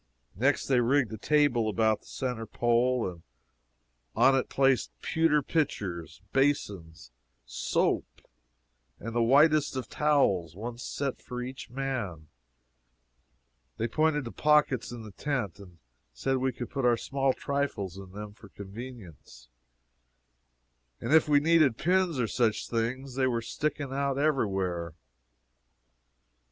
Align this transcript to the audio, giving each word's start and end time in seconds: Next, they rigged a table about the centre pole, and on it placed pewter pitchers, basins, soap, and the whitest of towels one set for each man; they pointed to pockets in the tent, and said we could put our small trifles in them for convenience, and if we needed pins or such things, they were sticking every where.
Next, 0.35 0.65
they 0.65 0.79
rigged 0.79 1.13
a 1.13 1.17
table 1.19 1.69
about 1.69 1.99
the 1.99 2.07
centre 2.07 2.47
pole, 2.47 3.07
and 3.07 3.21
on 4.15 4.33
it 4.33 4.49
placed 4.49 4.89
pewter 5.03 5.43
pitchers, 5.43 6.23
basins, 6.33 7.11
soap, 7.45 8.07
and 8.99 9.13
the 9.13 9.21
whitest 9.21 9.75
of 9.75 9.89
towels 9.89 10.55
one 10.55 10.79
set 10.79 11.21
for 11.21 11.39
each 11.43 11.69
man; 11.69 12.29
they 13.77 13.87
pointed 13.87 14.25
to 14.25 14.31
pockets 14.31 14.91
in 14.91 15.03
the 15.03 15.11
tent, 15.11 15.59
and 15.59 15.77
said 16.13 16.37
we 16.37 16.51
could 16.51 16.71
put 16.71 16.83
our 16.83 16.97
small 16.97 17.31
trifles 17.31 17.95
in 17.95 18.11
them 18.11 18.33
for 18.33 18.49
convenience, 18.49 19.49
and 20.99 21.13
if 21.13 21.29
we 21.29 21.39
needed 21.39 21.77
pins 21.77 22.19
or 22.19 22.25
such 22.25 22.67
things, 22.67 23.13
they 23.13 23.27
were 23.27 23.39
sticking 23.39 23.93
every 23.93 24.47
where. 24.47 24.95